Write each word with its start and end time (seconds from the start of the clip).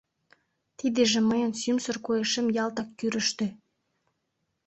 Тидыже 0.77 1.19
мыйын 1.29 1.51
сӱмсыр 1.61 1.97
койышем 2.05 2.47
ялтак 2.63 2.89
кӱрыштӧ... 2.99 3.45